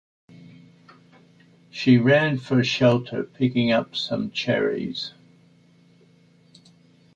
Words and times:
She 1.69 1.99
ran 1.99 2.39
for 2.39 2.63
shelter, 2.63 3.21
picking 3.21 3.71
up 3.71 3.95
some 3.95 4.31
cherries. 4.31 5.13